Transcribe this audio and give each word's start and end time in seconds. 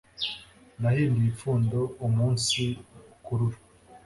nahinduye 0.79 1.27
ipfundo 1.31 1.79
umunsi 2.05 2.61
ukurura 3.13 3.57